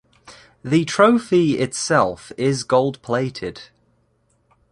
[0.63, 3.69] The trophy itself is gold plated.